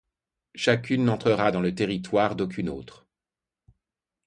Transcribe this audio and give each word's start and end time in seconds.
Chacune 0.55 1.05
n'entrera 1.05 1.51
dans 1.51 1.61
le 1.61 1.75
territoire 1.75 2.35
d'aucune 2.35 2.69
autre. 2.69 3.05